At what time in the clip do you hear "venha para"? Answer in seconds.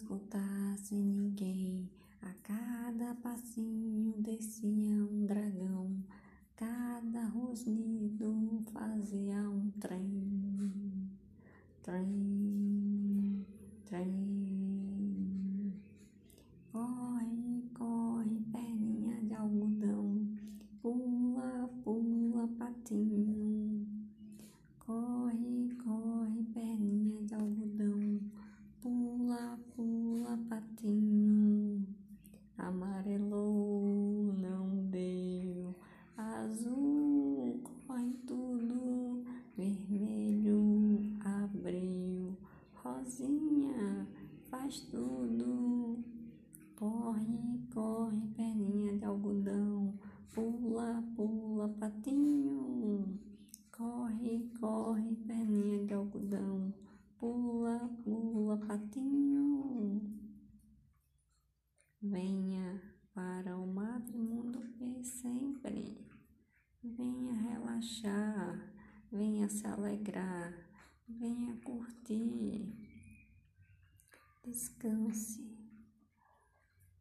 62.00-63.58